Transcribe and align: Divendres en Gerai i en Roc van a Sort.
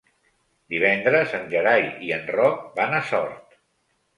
Divendres 0.73 1.35
en 1.39 1.45
Gerai 1.51 1.85
i 2.09 2.09
en 2.17 2.27
Roc 2.39 2.67
van 2.81 2.99
a 3.03 3.07
Sort. 3.11 3.59